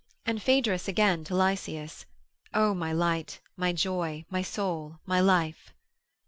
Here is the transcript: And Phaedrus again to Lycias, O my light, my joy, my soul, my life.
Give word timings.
And 0.25 0.41
Phaedrus 0.41 0.87
again 0.87 1.23
to 1.25 1.35
Lycias, 1.35 2.05
O 2.55 2.73
my 2.73 2.91
light, 2.91 3.39
my 3.55 3.71
joy, 3.71 4.25
my 4.31 4.41
soul, 4.41 4.97
my 5.05 5.19
life. 5.19 5.75